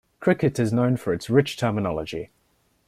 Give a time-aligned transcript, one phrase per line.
[0.19, 2.31] Cricket is known for its rich terminology.